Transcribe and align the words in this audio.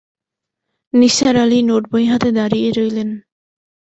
নিসার 0.93 1.35
আলি 1.35 1.59
নোটবই 1.63 2.05
হাতে 2.05 2.29
দাঁড়িয়ে 2.37 2.69
রইলেন। 2.77 3.09